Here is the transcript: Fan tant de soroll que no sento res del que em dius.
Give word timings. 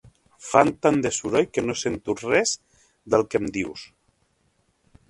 Fan 0.45 0.71
tant 0.85 0.95
de 1.03 1.11
soroll 1.17 1.45
que 1.57 1.65
no 1.67 1.75
sento 1.83 2.17
res 2.23 2.55
del 3.17 3.29
que 3.33 3.43
em 3.45 3.49
dius. 3.61 3.87